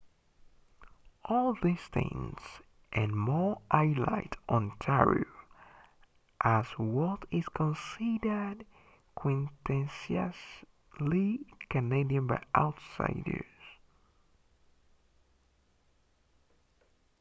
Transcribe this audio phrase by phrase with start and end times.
[1.25, 2.39] all these things
[2.91, 5.23] and more highlight ontario
[6.43, 8.65] as what is considered
[9.15, 10.33] quintessentially
[11.69, 13.45] canadian by outsiders